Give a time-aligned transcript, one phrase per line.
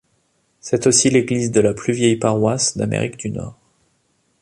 [0.61, 3.55] C'est aussi l'église de la plus vieille paroisse d'Amérique du Nord.